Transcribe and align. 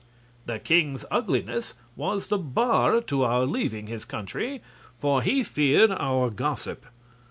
The 0.47 0.57
king's 0.57 1.05
ugliness 1.11 1.75
was 1.95 2.29
the 2.29 2.39
bar 2.39 3.01
to 3.01 3.21
our 3.21 3.45
leaving 3.45 3.85
his 3.85 4.03
country, 4.03 4.63
for 4.97 5.21
he 5.21 5.43
feared 5.43 5.91
our 5.91 6.31
gossip. 6.31 6.87